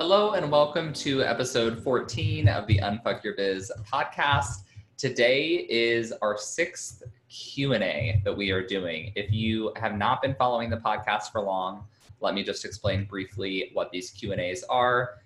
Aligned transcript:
Hello 0.00 0.32
and 0.32 0.50
welcome 0.50 0.94
to 0.94 1.22
episode 1.22 1.84
14 1.84 2.48
of 2.48 2.66
the 2.66 2.78
Unfuck 2.78 3.22
Your 3.22 3.34
Biz 3.34 3.70
podcast. 3.86 4.62
Today 4.96 5.66
is 5.68 6.10
our 6.22 6.38
sixth 6.38 7.02
Q&A 7.28 8.22
that 8.24 8.34
we 8.34 8.50
are 8.50 8.66
doing. 8.66 9.12
If 9.14 9.30
you 9.30 9.74
have 9.76 9.98
not 9.98 10.22
been 10.22 10.34
following 10.36 10.70
the 10.70 10.78
podcast 10.78 11.32
for 11.32 11.42
long, 11.42 11.84
let 12.20 12.32
me 12.32 12.42
just 12.42 12.64
explain 12.64 13.04
briefly 13.04 13.72
what 13.74 13.90
these 13.90 14.10
Q&As 14.12 14.64
are. 14.70 15.16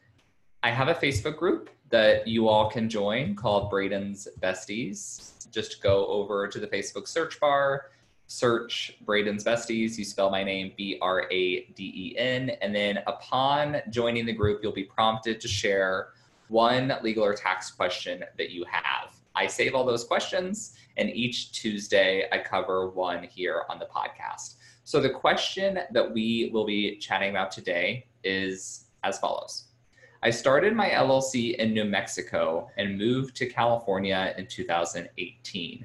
I 0.65 0.73
have 0.73 0.89
a 0.89 0.95
Facebook 0.95 1.37
group 1.37 1.71
that 1.91 2.27
you 2.27 2.49
all 2.49 2.69
can 2.69 2.89
join 2.89 3.37
called 3.37 3.71
Braden's 3.71 4.27
Besties. 4.41 5.49
Just 5.53 5.85
go 5.85 6.05
over 6.09 6.49
to 6.49 6.59
the 6.59 6.67
Facebook 6.67 7.07
search 7.07 7.39
bar, 7.39 7.91
search 8.27 8.97
Braden's 9.05 9.45
Besties. 9.45 9.97
You 9.99 10.05
spell 10.05 10.31
my 10.31 10.43
name 10.43 10.73
B 10.77 10.99
R 11.01 11.31
A 11.31 11.67
D 11.75 11.93
E 11.95 12.19
N. 12.19 12.51
And 12.63 12.75
then 12.75 12.99
upon 13.07 13.83
joining 13.91 14.27
the 14.27 14.33
group, 14.33 14.61
you'll 14.63 14.73
be 14.73 14.85
prompted 14.85 15.41
to 15.41 15.49
share 15.49 16.09
one 16.49 16.93
legal 17.03 17.25
or 17.25 17.35
tax 17.35 17.71
question 17.71 18.25
that 18.39 18.51
you 18.51 18.65
have. 18.71 19.15
I 19.35 19.47
save 19.47 19.75
all 19.75 19.85
those 19.85 20.05
questions, 20.05 20.77
and 20.97 21.11
each 21.11 21.53
Tuesday 21.53 22.29
I 22.31 22.39
cover 22.39 22.91
one 22.91 23.25
here 23.25 23.65
on 23.69 23.79
the 23.79 23.87
podcast. 23.87 24.57
So 24.85 25.01
the 25.01 25.11
question 25.11 25.81
that 25.91 26.13
we 26.13 26.51
will 26.53 26.67
be 26.67 26.97
chatting 26.99 27.31
about 27.31 27.51
today 27.51 28.07
is 28.23 28.85
as 29.03 29.19
follows. 29.19 29.65
I 30.23 30.31
started 30.31 30.75
my 30.75 30.89
LLC 30.89 31.57
in 31.57 31.75
New 31.75 31.85
Mexico 31.85 32.71
and 32.79 32.97
moved 32.97 33.35
to 33.37 33.47
California 33.47 34.35
in 34.39 34.47
2018. 34.47 35.85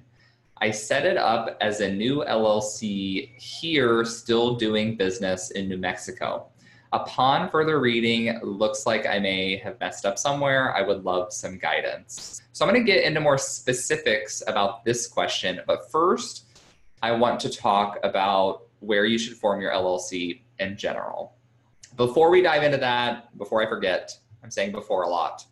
I 0.61 0.71
set 0.71 1.05
it 1.05 1.15
up 1.15 1.57
as 1.61 1.79
a 1.79 1.89
new 1.89 2.23
LLC 2.27 3.29
here, 3.39 4.03
still 4.03 4.55
doing 4.55 4.97
business 4.97 5.51
in 5.51 5.69
New 5.69 5.77
Mexico. 5.77 6.47
Upon 6.91 7.49
further 7.49 7.79
reading, 7.79 8.37
looks 8.43 8.85
like 8.85 9.05
I 9.05 9.19
may 9.19 9.55
have 9.57 9.79
messed 9.79 10.05
up 10.05 10.19
somewhere. 10.19 10.75
I 10.75 10.81
would 10.81 11.05
love 11.05 11.31
some 11.31 11.57
guidance. 11.57 12.41
So 12.51 12.65
I'm 12.65 12.73
going 12.73 12.85
to 12.85 12.91
get 12.91 13.05
into 13.05 13.21
more 13.21 13.37
specifics 13.37 14.43
about 14.47 14.83
this 14.83 15.07
question, 15.07 15.61
but 15.65 15.89
first, 15.91 16.45
I 17.01 17.11
want 17.11 17.39
to 17.41 17.49
talk 17.49 17.97
about 18.03 18.63
where 18.79 19.05
you 19.05 19.17
should 19.17 19.37
form 19.37 19.61
your 19.61 19.71
LLC 19.71 20.41
in 20.59 20.75
general. 20.75 21.35
Before 21.95 22.29
we 22.29 22.41
dive 22.41 22.63
into 22.63 22.77
that, 22.79 23.37
before 23.37 23.61
I 23.65 23.69
forget, 23.69 24.17
I'm 24.43 24.51
saying 24.51 24.73
before 24.73 25.03
a 25.03 25.09
lot. 25.09 25.45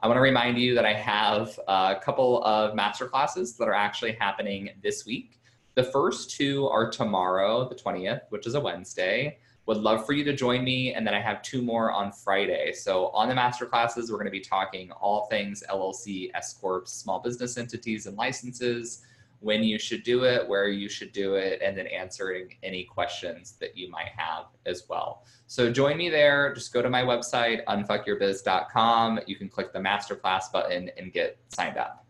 I 0.00 0.08
want 0.08 0.18
to 0.18 0.22
remind 0.22 0.58
you 0.58 0.74
that 0.74 0.84
I 0.84 0.92
have 0.92 1.58
a 1.66 1.96
couple 2.02 2.44
of 2.44 2.74
master 2.74 3.06
classes 3.06 3.56
that 3.56 3.66
are 3.66 3.74
actually 3.74 4.12
happening 4.12 4.70
this 4.82 5.06
week. 5.06 5.40
The 5.74 5.84
first 5.84 6.30
two 6.30 6.68
are 6.68 6.90
tomorrow, 6.90 7.66
the 7.66 7.74
20th, 7.74 8.20
which 8.28 8.46
is 8.46 8.54
a 8.54 8.60
Wednesday. 8.60 9.38
Would 9.64 9.78
love 9.78 10.04
for 10.04 10.12
you 10.12 10.22
to 10.24 10.34
join 10.34 10.64
me. 10.64 10.92
And 10.92 11.06
then 11.06 11.14
I 11.14 11.20
have 11.20 11.40
two 11.40 11.62
more 11.62 11.92
on 11.92 12.12
Friday. 12.12 12.72
So, 12.72 13.08
on 13.08 13.28
the 13.28 13.34
master 13.34 13.64
classes, 13.64 14.12
we're 14.12 14.18
going 14.18 14.26
to 14.26 14.30
be 14.30 14.40
talking 14.40 14.92
all 14.92 15.26
things 15.26 15.64
LLC, 15.68 16.30
S 16.34 16.52
Corps, 16.52 16.84
small 16.84 17.20
business 17.20 17.56
entities, 17.56 18.06
and 18.06 18.16
licenses 18.16 19.02
when 19.46 19.62
you 19.62 19.78
should 19.78 20.02
do 20.02 20.24
it, 20.24 20.46
where 20.46 20.68
you 20.68 20.88
should 20.88 21.12
do 21.12 21.36
it, 21.36 21.62
and 21.62 21.78
then 21.78 21.86
answering 21.86 22.52
any 22.64 22.82
questions 22.82 23.52
that 23.60 23.76
you 23.76 23.88
might 23.88 24.10
have 24.16 24.46
as 24.66 24.82
well. 24.88 25.24
So 25.46 25.70
join 25.70 25.96
me 25.96 26.10
there. 26.10 26.52
Just 26.52 26.72
go 26.72 26.82
to 26.82 26.90
my 26.90 27.02
website, 27.02 27.64
unfuckyourbiz.com. 27.66 29.20
You 29.28 29.36
can 29.36 29.48
click 29.48 29.72
the 29.72 29.78
masterclass 29.78 30.50
button 30.52 30.90
and 30.98 31.12
get 31.12 31.38
signed 31.48 31.76
up. 31.76 32.04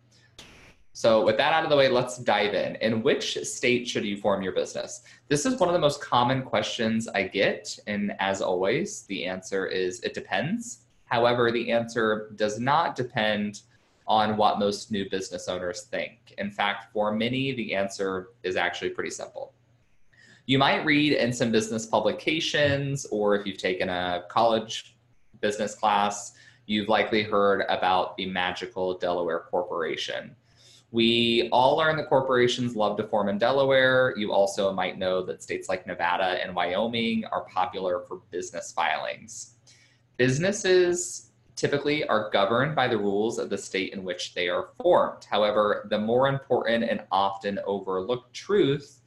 So 0.95 1.23
with 1.27 1.37
that 1.37 1.53
out 1.53 1.63
of 1.63 1.69
the 1.69 1.77
way, 1.77 1.91
let's 1.91 2.17
dive 2.17 2.55
in. 2.55 2.77
In 2.77 3.03
which 3.03 3.37
state 3.45 3.87
should 3.87 4.07
you 4.07 4.17
form 4.17 4.41
your 4.41 4.53
business? 4.53 5.03
This 5.29 5.45
is 5.45 5.61
one 5.61 5.69
of 5.69 5.75
the 5.75 5.79
most 5.79 6.01
common 6.01 6.43
questions 6.43 7.07
I 7.07 7.25
get. 7.25 7.79
And 7.87 8.15
as 8.19 8.41
always, 8.41 9.03
the 9.03 9.27
answer 9.27 9.67
is 9.67 10.01
it 10.01 10.15
depends. 10.15 10.87
However, 11.05 11.53
the 11.53 11.71
answer 11.71 12.31
does 12.37 12.59
not 12.59 12.97
depend 12.97 13.61
on 14.07 14.37
what 14.37 14.59
most 14.59 14.91
new 14.93 15.09
business 15.11 15.49
owners 15.49 15.83
think. 15.83 16.35
In 16.39 16.51
fact, 16.51 16.93
for 16.93 17.13
many, 17.13 17.53
the 17.53 17.75
answer 17.75 18.29
is 18.43 18.57
actually 18.57 18.91
pretty 18.91 19.11
simple. 19.11 19.53
You 20.47 20.59
might 20.59 20.85
read 20.85 21.15
in 21.15 21.33
some 21.33 21.51
business 21.51 21.87
publications, 21.87 23.05
or 23.07 23.35
if 23.35 23.47
you've 23.47 23.59
taken 23.59 23.89
a 23.89 24.23
college 24.29 24.97
business 25.41 25.75
class, 25.75 26.35
you've 26.67 26.89
likely 26.89 27.23
heard 27.25 27.65
about 27.69 28.17
the 28.17 28.27
magical 28.27 28.97
Delaware 28.97 29.41
Corporation. 29.51 30.37
We 30.93 31.49
all 31.51 31.77
learn 31.77 31.97
that 31.97 32.09
corporations 32.09 32.77
love 32.77 32.97
to 32.99 33.05
form 33.05 33.29
in 33.29 33.39
Delaware. 33.39 34.15
You 34.17 34.33
also 34.33 34.73
might 34.73 34.99
know 34.99 35.25
that 35.25 35.43
states 35.43 35.69
like 35.69 35.85
Nevada 35.87 36.43
and 36.43 36.55
Wyoming 36.55 37.25
are 37.33 37.45
popular 37.47 38.05
for 38.07 38.21
business 38.31 38.71
filings. 38.71 39.55
Businesses 40.17 41.26
typically 41.57 42.07
are 42.07 42.31
governed 42.31 42.77
by 42.77 42.87
the 42.87 42.99
rules 42.99 43.39
of 43.39 43.51
the 43.51 43.59
state 43.59 43.93
in 43.93 44.05
which 44.05 44.35
they 44.35 44.49
are 44.49 44.69
formed. 44.77 45.25
However, 45.25 45.87
the 45.91 45.99
more 45.99 46.29
important 46.29 46.85
and 46.85 47.03
often 47.11 47.59
overlooked 47.67 48.33
truth 48.35 49.01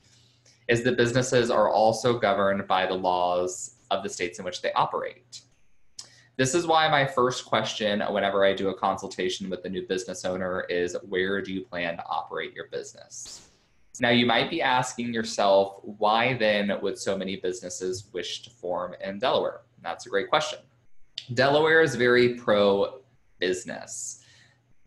is 0.68 0.84
that 0.84 0.98
businesses 0.98 1.50
are 1.50 1.70
also 1.70 2.18
governed 2.18 2.68
by 2.68 2.86
the 2.86 2.94
laws 2.94 3.76
of 3.92 4.04
the 4.04 4.10
states 4.10 4.40
in 4.40 4.46
which 4.46 4.62
they 4.62 4.74
operate. 4.74 5.42
This 6.38 6.56
is 6.56 6.66
why 6.66 6.88
my 6.88 7.06
first 7.06 7.46
question 7.46 8.02
whenever 8.02 8.46
I 8.46 8.54
do 8.54 8.70
a 8.70 8.78
consultation 8.78 9.50
with 9.50 9.66
a 9.66 9.70
new 9.70 9.86
business 9.88 10.24
owner 10.26 10.62
is 10.70 10.96
where 11.08 11.42
do 11.42 11.52
you 11.52 11.66
plan 11.66 11.98
to 11.98 12.06
operate 12.08 12.54
your 12.54 12.68
business? 12.68 13.50
Now, 14.00 14.12
you 14.12 14.26
might 14.26 14.50
be 14.50 14.62
asking 14.62 15.14
yourself, 15.14 15.82
why 15.84 16.36
then 16.36 16.72
would 16.82 16.98
so 16.98 17.18
many 17.18 17.36
businesses 17.36 18.06
wish 18.14 18.44
to 18.44 18.50
form 18.50 18.96
in 19.04 19.20
Delaware? 19.20 19.62
that's 19.82 20.06
a 20.06 20.10
great 20.10 20.30
question. 20.30 20.60
Delaware 21.34 21.82
is 21.82 21.96
very 21.96 22.36
pro 22.36 23.02
business. 23.40 24.24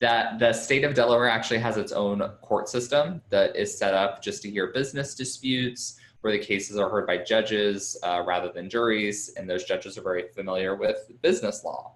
That 0.00 0.40
the 0.40 0.52
state 0.52 0.82
of 0.82 0.94
Delaware 0.94 1.28
actually 1.28 1.60
has 1.60 1.76
its 1.76 1.92
own 1.92 2.20
court 2.40 2.68
system 2.68 3.22
that 3.30 3.54
is 3.54 3.76
set 3.76 3.94
up 3.94 4.20
just 4.20 4.42
to 4.42 4.50
hear 4.50 4.72
business 4.72 5.14
disputes, 5.14 5.96
where 6.22 6.32
the 6.32 6.38
cases 6.38 6.76
are 6.76 6.88
heard 6.88 7.06
by 7.06 7.18
judges 7.18 7.96
uh, 8.02 8.22
rather 8.26 8.50
than 8.52 8.68
juries, 8.68 9.32
and 9.36 9.48
those 9.48 9.64
judges 9.64 9.96
are 9.96 10.02
very 10.02 10.24
familiar 10.34 10.74
with 10.74 11.10
business 11.22 11.62
law. 11.64 11.94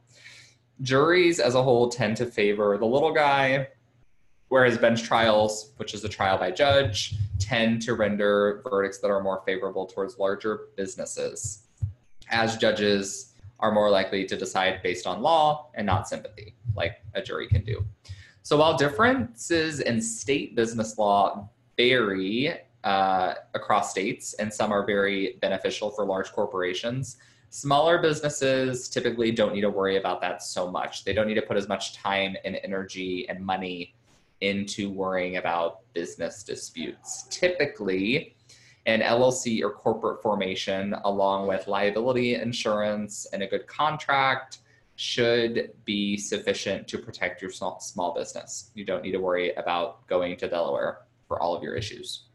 Juries 0.82 1.40
as 1.40 1.56
a 1.56 1.62
whole 1.62 1.88
tend 1.88 2.16
to 2.18 2.26
favor 2.26 2.78
the 2.78 2.86
little 2.86 3.12
guy, 3.12 3.68
whereas 4.48 4.78
bench 4.78 5.02
trials, 5.02 5.72
which 5.78 5.92
is 5.94 6.04
a 6.04 6.08
trial 6.08 6.38
by 6.38 6.52
judge, 6.52 7.16
tend 7.40 7.82
to 7.82 7.94
render 7.94 8.62
verdicts 8.68 8.98
that 8.98 9.10
are 9.10 9.22
more 9.22 9.42
favorable 9.44 9.86
towards 9.86 10.18
larger 10.18 10.68
businesses. 10.76 11.66
As 12.30 12.56
judges 12.56 13.32
are 13.60 13.72
more 13.72 13.90
likely 13.90 14.24
to 14.26 14.36
decide 14.36 14.82
based 14.82 15.06
on 15.06 15.22
law 15.22 15.70
and 15.74 15.86
not 15.86 16.08
sympathy, 16.08 16.54
like 16.74 17.02
a 17.14 17.22
jury 17.22 17.48
can 17.48 17.64
do. 17.64 17.84
So 18.42 18.56
while 18.58 18.76
differences 18.76 19.80
in 19.80 20.00
state 20.00 20.54
business 20.54 20.98
law 20.98 21.48
vary 21.76 22.52
uh, 22.84 23.34
across 23.54 23.90
states, 23.90 24.34
and 24.34 24.52
some 24.52 24.70
are 24.72 24.86
very 24.86 25.38
beneficial 25.40 25.90
for 25.90 26.04
large 26.04 26.30
corporations, 26.30 27.16
smaller 27.50 27.98
businesses 27.98 28.88
typically 28.88 29.32
don't 29.32 29.54
need 29.54 29.62
to 29.62 29.70
worry 29.70 29.96
about 29.96 30.20
that 30.20 30.42
so 30.42 30.70
much. 30.70 31.04
They 31.04 31.12
don't 31.12 31.26
need 31.26 31.34
to 31.34 31.42
put 31.42 31.56
as 31.56 31.66
much 31.66 31.94
time 31.94 32.36
and 32.44 32.58
energy 32.62 33.28
and 33.28 33.44
money 33.44 33.94
into 34.42 34.90
worrying 34.90 35.38
about 35.38 35.80
business 35.94 36.44
disputes. 36.44 37.26
Typically, 37.30 38.35
An 38.86 39.00
LLC 39.00 39.62
or 39.62 39.70
corporate 39.70 40.22
formation, 40.22 40.94
along 41.04 41.48
with 41.48 41.66
liability 41.66 42.36
insurance 42.36 43.26
and 43.32 43.42
a 43.42 43.46
good 43.46 43.66
contract, 43.66 44.58
should 44.94 45.72
be 45.84 46.16
sufficient 46.16 46.88
to 46.88 46.98
protect 46.98 47.42
your 47.42 47.50
small, 47.50 47.78
small 47.80 48.14
business. 48.14 48.70
You 48.74 48.84
don't 48.84 49.02
need 49.02 49.12
to 49.12 49.18
worry 49.18 49.52
about 49.54 50.06
going 50.06 50.36
to 50.38 50.48
Delaware 50.48 51.00
for 51.28 51.40
all 51.40 51.54
of 51.54 51.62
your 51.62 51.74
issues. 51.74 52.26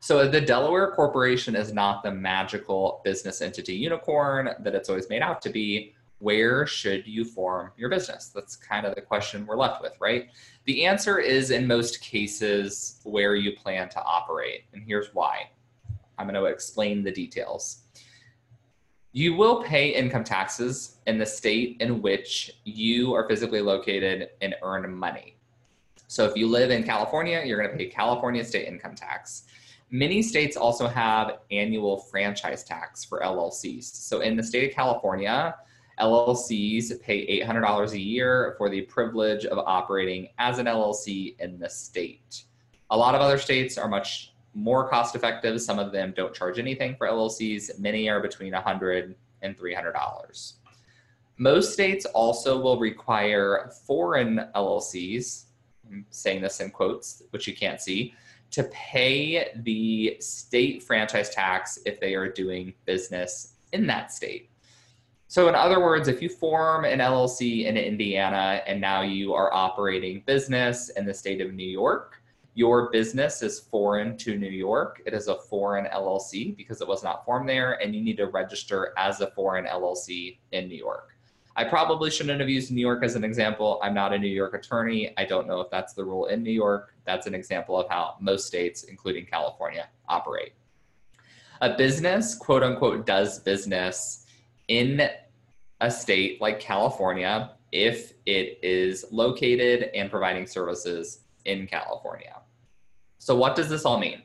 So 0.00 0.28
the 0.28 0.40
Delaware 0.40 0.92
Corporation 0.92 1.56
is 1.56 1.72
not 1.72 2.02
the 2.02 2.10
magical 2.10 3.00
business 3.04 3.40
entity 3.40 3.74
unicorn 3.74 4.50
that 4.60 4.74
it's 4.74 4.88
always 4.88 5.08
made 5.08 5.22
out 5.22 5.40
to 5.42 5.50
be. 5.50 5.94
Where 6.24 6.66
should 6.66 7.06
you 7.06 7.22
form 7.22 7.70
your 7.76 7.90
business? 7.90 8.28
That's 8.34 8.56
kind 8.56 8.86
of 8.86 8.94
the 8.94 9.02
question 9.02 9.44
we're 9.44 9.58
left 9.58 9.82
with, 9.82 9.92
right? 10.00 10.30
The 10.64 10.86
answer 10.86 11.18
is 11.18 11.50
in 11.50 11.66
most 11.66 12.00
cases 12.00 12.98
where 13.04 13.34
you 13.34 13.54
plan 13.54 13.90
to 13.90 14.02
operate. 14.02 14.62
And 14.72 14.82
here's 14.86 15.08
why. 15.12 15.50
I'm 16.16 16.26
going 16.26 16.42
to 16.42 16.46
explain 16.46 17.04
the 17.04 17.12
details. 17.12 17.82
You 19.12 19.34
will 19.34 19.62
pay 19.64 19.90
income 19.90 20.24
taxes 20.24 20.96
in 21.06 21.18
the 21.18 21.26
state 21.26 21.76
in 21.80 22.00
which 22.00 22.52
you 22.64 23.12
are 23.12 23.28
physically 23.28 23.60
located 23.60 24.30
and 24.40 24.54
earn 24.62 24.90
money. 24.94 25.36
So 26.06 26.24
if 26.24 26.34
you 26.38 26.48
live 26.48 26.70
in 26.70 26.84
California, 26.84 27.42
you're 27.44 27.58
going 27.58 27.70
to 27.70 27.76
pay 27.76 27.90
California 27.90 28.42
state 28.46 28.66
income 28.66 28.94
tax. 28.94 29.44
Many 29.90 30.22
states 30.22 30.56
also 30.56 30.88
have 30.88 31.40
annual 31.50 31.98
franchise 31.98 32.64
tax 32.64 33.04
for 33.04 33.20
LLCs. 33.20 33.84
So 33.84 34.20
in 34.20 34.38
the 34.38 34.42
state 34.42 34.70
of 34.70 34.74
California, 34.74 35.54
LLCs 36.00 37.00
pay 37.00 37.40
$800 37.44 37.92
a 37.92 37.98
year 37.98 38.54
for 38.58 38.68
the 38.68 38.82
privilege 38.82 39.44
of 39.44 39.58
operating 39.58 40.28
as 40.38 40.58
an 40.58 40.66
LLC 40.66 41.38
in 41.40 41.58
the 41.58 41.68
state. 41.68 42.44
A 42.90 42.96
lot 42.96 43.14
of 43.14 43.20
other 43.20 43.38
states 43.38 43.78
are 43.78 43.88
much 43.88 44.34
more 44.54 44.88
cost 44.88 45.14
effective. 45.14 45.60
Some 45.60 45.78
of 45.78 45.92
them 45.92 46.12
don't 46.16 46.34
charge 46.34 46.58
anything 46.58 46.96
for 46.96 47.06
LLCs. 47.06 47.78
Many 47.78 48.08
are 48.08 48.20
between 48.20 48.52
$100 48.52 49.14
and 49.42 49.56
$300. 49.56 50.52
Most 51.36 51.72
states 51.72 52.06
also 52.06 52.60
will 52.60 52.78
require 52.78 53.72
foreign 53.86 54.48
LLCs, 54.54 55.46
I'm 55.90 56.06
saying 56.10 56.42
this 56.42 56.60
in 56.60 56.70
quotes, 56.70 57.22
which 57.30 57.48
you 57.48 57.54
can't 57.54 57.80
see, 57.80 58.14
to 58.52 58.62
pay 58.64 59.48
the 59.56 60.16
state 60.20 60.82
franchise 60.84 61.30
tax 61.30 61.78
if 61.84 61.98
they 61.98 62.14
are 62.14 62.28
doing 62.28 62.72
business 62.84 63.54
in 63.72 63.86
that 63.88 64.12
state. 64.12 64.48
So, 65.34 65.48
in 65.48 65.56
other 65.56 65.80
words, 65.80 66.06
if 66.06 66.22
you 66.22 66.28
form 66.28 66.84
an 66.84 67.00
LLC 67.00 67.66
in 67.66 67.76
Indiana 67.76 68.62
and 68.68 68.80
now 68.80 69.02
you 69.02 69.34
are 69.34 69.52
operating 69.52 70.22
business 70.26 70.90
in 70.90 71.04
the 71.04 71.12
state 71.12 71.40
of 71.40 71.52
New 71.52 71.68
York, 71.68 72.22
your 72.54 72.88
business 72.92 73.42
is 73.42 73.58
foreign 73.58 74.16
to 74.18 74.38
New 74.38 74.46
York. 74.46 75.02
It 75.04 75.12
is 75.12 75.26
a 75.26 75.34
foreign 75.34 75.86
LLC 75.86 76.56
because 76.56 76.80
it 76.80 76.86
was 76.86 77.02
not 77.02 77.24
formed 77.24 77.48
there, 77.48 77.82
and 77.82 77.96
you 77.96 78.00
need 78.00 78.16
to 78.18 78.26
register 78.26 78.94
as 78.96 79.22
a 79.22 79.32
foreign 79.32 79.64
LLC 79.64 80.38
in 80.52 80.68
New 80.68 80.76
York. 80.76 81.16
I 81.56 81.64
probably 81.64 82.12
shouldn't 82.12 82.38
have 82.38 82.48
used 82.48 82.70
New 82.70 82.80
York 82.80 83.02
as 83.02 83.16
an 83.16 83.24
example. 83.24 83.80
I'm 83.82 83.92
not 83.92 84.12
a 84.12 84.18
New 84.20 84.28
York 84.28 84.54
attorney. 84.54 85.14
I 85.16 85.24
don't 85.24 85.48
know 85.48 85.60
if 85.60 85.68
that's 85.68 85.94
the 85.94 86.04
rule 86.04 86.26
in 86.26 86.44
New 86.44 86.52
York. 86.52 86.94
That's 87.06 87.26
an 87.26 87.34
example 87.34 87.76
of 87.76 87.88
how 87.88 88.14
most 88.20 88.46
states, 88.46 88.84
including 88.84 89.26
California, 89.26 89.88
operate. 90.08 90.52
A 91.60 91.76
business, 91.76 92.36
quote 92.36 92.62
unquote, 92.62 93.04
does 93.04 93.40
business 93.40 94.20
in 94.68 95.10
a 95.84 95.90
state 95.90 96.40
like 96.40 96.58
California 96.60 97.50
if 97.70 98.14
it 98.24 98.58
is 98.62 99.04
located 99.10 99.90
and 99.94 100.10
providing 100.10 100.46
services 100.46 101.20
in 101.44 101.66
California. 101.66 102.36
So, 103.18 103.36
what 103.36 103.54
does 103.54 103.68
this 103.68 103.84
all 103.84 103.98
mean? 103.98 104.22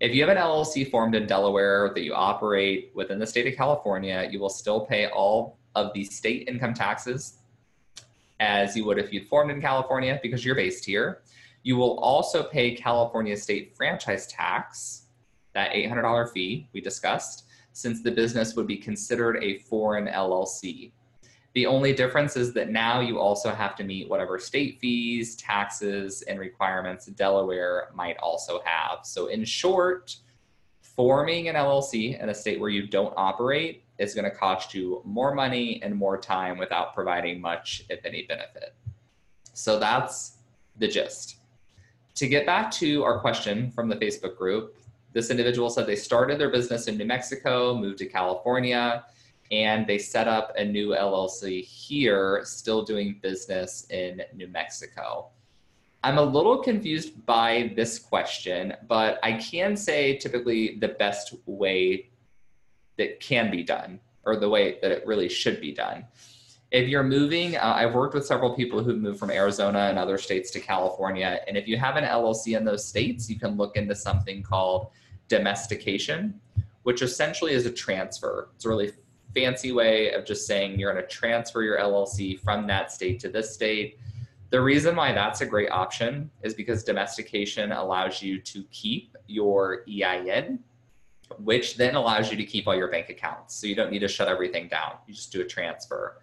If 0.00 0.14
you 0.14 0.22
have 0.22 0.30
an 0.34 0.42
LLC 0.42 0.90
formed 0.90 1.14
in 1.14 1.26
Delaware 1.26 1.92
that 1.94 2.02
you 2.02 2.14
operate 2.14 2.90
within 2.94 3.18
the 3.18 3.26
state 3.26 3.46
of 3.46 3.54
California, 3.56 4.28
you 4.30 4.40
will 4.40 4.48
still 4.48 4.86
pay 4.86 5.08
all 5.08 5.58
of 5.74 5.92
the 5.92 6.04
state 6.04 6.48
income 6.48 6.72
taxes 6.72 7.38
as 8.40 8.76
you 8.76 8.84
would 8.84 8.98
if 8.98 9.12
you'd 9.12 9.28
formed 9.28 9.50
in 9.50 9.60
California 9.60 10.18
because 10.22 10.44
you're 10.44 10.54
based 10.54 10.84
here. 10.84 11.22
You 11.62 11.76
will 11.76 11.98
also 12.00 12.42
pay 12.42 12.74
California 12.74 13.36
state 13.36 13.76
franchise 13.76 14.26
tax, 14.26 15.06
that 15.54 15.72
$800 15.72 16.32
fee 16.32 16.68
we 16.72 16.80
discussed, 16.80 17.44
since 17.74 18.02
the 18.02 18.10
business 18.10 18.54
would 18.54 18.66
be 18.66 18.76
considered 18.76 19.42
a 19.42 19.58
foreign 19.58 20.06
LLC. 20.06 20.92
The 21.54 21.66
only 21.66 21.92
difference 21.92 22.36
is 22.36 22.52
that 22.54 22.70
now 22.70 23.00
you 23.00 23.18
also 23.18 23.50
have 23.50 23.76
to 23.76 23.84
meet 23.84 24.08
whatever 24.08 24.38
state 24.38 24.78
fees, 24.80 25.36
taxes, 25.36 26.22
and 26.22 26.38
requirements 26.38 27.06
Delaware 27.06 27.90
might 27.94 28.16
also 28.18 28.60
have. 28.64 29.00
So, 29.04 29.26
in 29.26 29.44
short, 29.44 30.16
forming 30.80 31.48
an 31.48 31.56
LLC 31.56 32.20
in 32.20 32.28
a 32.28 32.34
state 32.34 32.60
where 32.60 32.70
you 32.70 32.86
don't 32.86 33.14
operate 33.16 33.84
is 33.98 34.14
going 34.14 34.28
to 34.28 34.36
cost 34.36 34.74
you 34.74 35.00
more 35.04 35.34
money 35.34 35.80
and 35.82 35.94
more 35.94 36.18
time 36.18 36.58
without 36.58 36.94
providing 36.94 37.40
much, 37.40 37.84
if 37.88 38.04
any, 38.04 38.22
benefit. 38.22 38.74
So, 39.52 39.78
that's 39.78 40.38
the 40.78 40.88
gist. 40.88 41.38
To 42.16 42.28
get 42.28 42.46
back 42.46 42.70
to 42.72 43.02
our 43.02 43.20
question 43.20 43.70
from 43.72 43.88
the 43.88 43.96
Facebook 43.96 44.36
group, 44.36 44.76
this 45.14 45.30
individual 45.30 45.70
said 45.70 45.86
they 45.86 45.96
started 45.96 46.38
their 46.38 46.50
business 46.50 46.88
in 46.88 46.98
New 46.98 47.06
Mexico, 47.06 47.74
moved 47.74 47.98
to 47.98 48.06
California 48.06 49.04
and 49.50 49.86
they 49.86 49.98
set 49.98 50.26
up 50.26 50.52
a 50.56 50.64
new 50.64 50.90
LLC 50.90 51.62
here, 51.62 52.40
still 52.44 52.82
doing 52.82 53.18
business 53.22 53.86
in 53.90 54.22
New 54.34 54.48
Mexico. 54.48 55.28
I'm 56.02 56.18
a 56.18 56.22
little 56.22 56.58
confused 56.58 57.24
by 57.24 57.72
this 57.76 57.98
question, 57.98 58.74
but 58.88 59.18
I 59.22 59.34
can 59.34 59.76
say 59.76 60.16
typically 60.16 60.78
the 60.78 60.88
best 60.88 61.34
way 61.46 62.10
that 62.98 63.20
can 63.20 63.50
be 63.50 63.62
done, 63.62 64.00
or 64.24 64.36
the 64.36 64.48
way 64.48 64.78
that 64.82 64.90
it 64.90 65.06
really 65.06 65.28
should 65.28 65.60
be 65.60 65.72
done. 65.72 66.04
If 66.70 66.88
you're 66.88 67.04
moving, 67.04 67.56
uh, 67.56 67.74
I've 67.76 67.94
worked 67.94 68.14
with 68.14 68.26
several 68.26 68.54
people 68.54 68.82
who've 68.82 69.00
moved 69.00 69.18
from 69.18 69.30
Arizona 69.30 69.80
and 69.90 69.98
other 69.98 70.18
states 70.18 70.50
to 70.52 70.60
California. 70.60 71.40
And 71.46 71.56
if 71.56 71.68
you 71.68 71.76
have 71.78 71.96
an 71.96 72.04
LLC 72.04 72.56
in 72.56 72.64
those 72.64 72.84
states, 72.84 73.30
you 73.30 73.38
can 73.38 73.56
look 73.56 73.76
into 73.76 73.94
something 73.94 74.42
called 74.42 74.88
domestication, 75.28 76.40
which 76.82 77.02
essentially 77.02 77.52
is 77.52 77.66
a 77.66 77.70
transfer. 77.70 78.50
It's 78.54 78.64
a 78.64 78.68
really 78.68 78.92
fancy 79.34 79.72
way 79.72 80.12
of 80.12 80.24
just 80.24 80.46
saying 80.46 80.78
you're 80.78 80.92
going 80.92 81.04
to 81.04 81.08
transfer 81.08 81.62
your 81.62 81.78
LLC 81.78 82.40
from 82.40 82.66
that 82.68 82.92
state 82.92 83.18
to 83.20 83.28
this 83.28 83.52
state. 83.52 83.98
The 84.50 84.60
reason 84.60 84.94
why 84.94 85.12
that's 85.12 85.40
a 85.40 85.46
great 85.46 85.70
option 85.70 86.30
is 86.42 86.54
because 86.54 86.84
domestication 86.84 87.72
allows 87.72 88.22
you 88.22 88.40
to 88.40 88.62
keep 88.70 89.16
your 89.26 89.84
EIN, 89.88 90.60
which 91.38 91.76
then 91.76 91.96
allows 91.96 92.30
you 92.30 92.36
to 92.36 92.44
keep 92.44 92.68
all 92.68 92.76
your 92.76 92.88
bank 92.88 93.08
accounts. 93.08 93.56
So 93.56 93.66
you 93.66 93.74
don't 93.74 93.90
need 93.90 94.00
to 94.00 94.08
shut 94.08 94.28
everything 94.28 94.68
down. 94.68 94.92
You 95.08 95.14
just 95.14 95.32
do 95.32 95.40
a 95.40 95.44
transfer. 95.44 96.18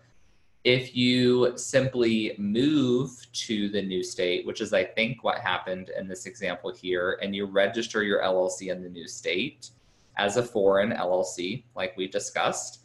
If 0.64 0.96
you 0.96 1.58
simply 1.58 2.36
move 2.38 3.10
to 3.34 3.70
the 3.70 3.82
new 3.82 4.04
state, 4.04 4.46
which 4.46 4.62
is, 4.62 4.74
I 4.74 4.84
think, 4.84 5.24
what 5.24 5.40
happened 5.40 5.90
in 5.98 6.08
this 6.08 6.28
example 6.28 6.72
here, 6.72 7.18
and 7.22 7.36
you 7.36 7.46
register 7.46 8.04
your 8.04 8.22
LLC 8.22 8.72
in 8.72 8.84
the 8.84 8.90
new 8.90 9.08
state 9.08 9.72
as 10.18 10.38
a 10.38 10.44
foreign 10.44 10.92
LLC, 10.92 11.64
like 11.76 11.98
we 11.98 12.08
discussed, 12.08 12.82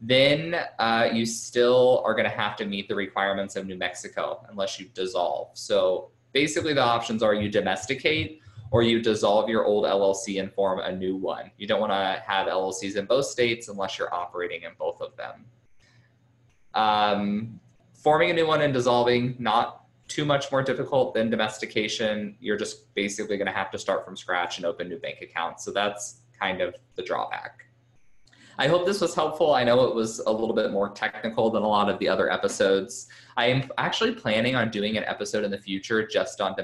then 0.00 0.56
uh, 0.78 1.08
you 1.12 1.24
still 1.24 2.02
are 2.04 2.14
going 2.14 2.28
to 2.28 2.36
have 2.36 2.56
to 2.56 2.64
meet 2.64 2.88
the 2.88 2.94
requirements 2.94 3.54
of 3.54 3.66
New 3.66 3.76
Mexico 3.76 4.44
unless 4.48 4.80
you 4.80 4.86
dissolve. 4.94 5.50
So 5.54 6.08
basically, 6.32 6.72
the 6.72 6.82
options 6.82 7.22
are 7.22 7.34
you 7.34 7.48
domesticate 7.48 8.40
or 8.72 8.82
you 8.82 9.00
dissolve 9.00 9.48
your 9.48 9.64
old 9.64 9.84
LLC 9.84 10.40
and 10.40 10.52
form 10.52 10.80
a 10.80 10.90
new 10.90 11.16
one. 11.16 11.50
You 11.58 11.66
don't 11.66 11.80
want 11.80 11.92
to 11.92 12.22
have 12.26 12.48
LLCs 12.48 12.96
in 12.96 13.04
both 13.04 13.26
states 13.26 13.68
unless 13.68 13.98
you're 13.98 14.12
operating 14.14 14.62
in 14.62 14.70
both 14.78 15.00
of 15.00 15.16
them. 15.16 15.44
Um, 16.74 17.60
forming 17.94 18.30
a 18.30 18.34
new 18.34 18.46
one 18.46 18.62
and 18.62 18.72
dissolving, 18.72 19.36
not 19.38 19.84
too 20.08 20.24
much 20.24 20.50
more 20.50 20.62
difficult 20.62 21.14
than 21.14 21.30
domestication. 21.30 22.36
You're 22.40 22.56
just 22.56 22.92
basically 22.94 23.36
going 23.36 23.46
to 23.46 23.52
have 23.52 23.70
to 23.70 23.78
start 23.78 24.04
from 24.04 24.16
scratch 24.16 24.58
and 24.58 24.66
open 24.66 24.88
new 24.88 24.98
bank 24.98 25.18
accounts. 25.22 25.64
So 25.64 25.70
that's 25.70 26.22
kind 26.38 26.60
of 26.60 26.74
the 26.96 27.02
drawback. 27.02 27.66
I 28.58 28.68
hope 28.68 28.84
this 28.84 29.00
was 29.00 29.14
helpful. 29.14 29.54
I 29.54 29.64
know 29.64 29.84
it 29.84 29.94
was 29.94 30.18
a 30.18 30.30
little 30.30 30.54
bit 30.54 30.70
more 30.70 30.90
technical 30.90 31.48
than 31.48 31.62
a 31.62 31.66
lot 31.66 31.88
of 31.88 31.98
the 31.98 32.08
other 32.08 32.30
episodes. 32.30 33.08
I 33.38 33.46
am 33.46 33.70
actually 33.78 34.12
planning 34.12 34.54
on 34.54 34.70
doing 34.70 34.98
an 34.98 35.04
episode 35.04 35.44
in 35.44 35.50
the 35.50 35.58
future 35.58 36.06
just 36.06 36.42
on 36.42 36.54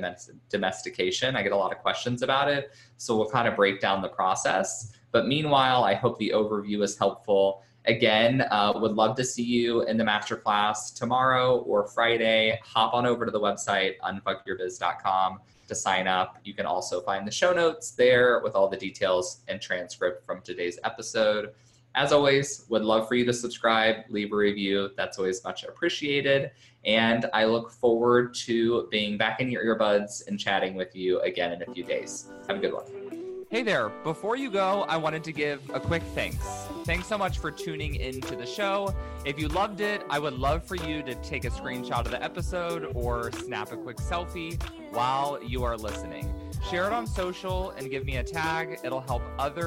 domestication. 0.51 1.37
I 1.37 1.43
get 1.43 1.53
a 1.53 1.57
lot 1.57 1.73
of 1.73 1.79
questions 1.79 2.21
about 2.21 2.51
it, 2.51 2.75
so 2.99 3.17
we'll 3.17 3.31
kind 3.31 3.49
of 3.49 3.57
break 3.57 3.81
down 3.81 4.03
the 4.03 4.11
process. 4.11 4.93
But 5.11 5.27
meanwhile, 5.27 5.85
I 5.85 5.95
hope 5.95 6.19
the 6.19 6.33
overview 6.35 6.83
is 6.83 6.99
helpful. 6.99 7.63
Again, 7.87 8.43
uh, 8.51 8.73
would 8.77 8.93
love 8.93 9.17
to 9.17 9.25
see 9.25 9.45
you 9.45 9.83
in 9.83 9.97
the 9.97 10.05
masterclass 10.05 10.93
tomorrow 10.95 11.59
or 11.59 11.87
Friday. 11.87 12.59
Hop 12.65 12.95
on 12.95 13.07
over 13.07 13.25
to 13.25 13.31
the 13.31 13.41
website, 13.41 13.95
unfuckyourbiz.com 14.01 15.39
to 15.69 15.75
sign 15.75 16.07
up. 16.07 16.39
You 16.45 16.55
can 16.55 16.67
also 16.67 17.01
find 17.01 17.27
the 17.27 17.31
show 17.31 17.53
notes 17.53 17.93
there 17.93 18.41
with 18.43 18.55
all 18.55 18.69
the 18.69 18.77
details 18.77 19.41
and 19.49 19.61
transcript 19.61 20.25
from 20.27 20.41
today's 20.43 20.79
episode. 20.85 21.53
As 21.95 22.13
always, 22.13 22.67
would 22.69 22.83
love 22.83 23.09
for 23.09 23.15
you 23.15 23.25
to 23.25 23.33
subscribe, 23.33 24.05
leave 24.11 24.33
a 24.33 24.37
review. 24.37 24.91
That's 24.97 25.19
always 25.19 25.43
much 25.45 25.65
appreciated. 25.65 26.51
And 26.85 27.27
I 27.33 27.47
look 27.47 27.71
forward 27.71 28.35
to 28.47 28.87
being 28.91 29.17
back 29.17 29.41
in 29.41 29.51
your 29.51 29.65
earbuds 29.65 30.27
and 30.29 30.39
chatting 30.39 30.75
with 30.75 30.95
you 30.95 31.21
again 31.21 31.53
in 31.53 31.63
a 31.63 31.73
few 31.73 31.85
days. 31.85 32.29
Have 32.49 32.59
a 32.59 32.61
good 32.61 32.75
one. 32.75 33.06
Hey 33.49 33.63
there. 33.63 33.91
Before 34.03 34.35
you 34.35 34.51
go, 34.51 34.83
I 34.89 34.97
wanted 34.97 35.23
to 35.23 35.33
give 35.33 35.61
a 35.73 35.79
quick 35.79 36.03
thanks. 36.17 36.45
Thanks 36.85 37.07
so 37.07 37.17
much 37.17 37.39
for 37.39 37.53
tuning 37.53 37.95
into 37.95 38.35
the 38.35 38.45
show. 38.45 38.93
If 39.25 39.39
you 39.39 39.47
loved 39.47 39.81
it, 39.81 40.03
I 40.11 40.19
would 40.19 40.33
love 40.35 40.67
for 40.67 40.75
you 40.75 41.01
to 41.05 41.15
take 41.17 41.45
a 41.45 41.51
screenshot 41.51 42.01
of 42.01 42.11
the 42.11 42.21
episode 42.21 42.91
or 42.93 43.31
snap 43.31 43.71
a 43.71 43.77
quick 43.77 43.99
selfie 43.99 44.61
while 44.91 45.41
you 45.41 45.63
are 45.63 45.77
listening. 45.77 46.35
Share 46.69 46.89
it 46.89 46.93
on 46.93 47.07
social 47.07 47.71
and 47.71 47.89
give 47.89 48.05
me 48.05 48.17
a 48.17 48.25
tag. 48.25 48.81
It'll 48.83 49.01
help 49.01 49.23
others 49.39 49.65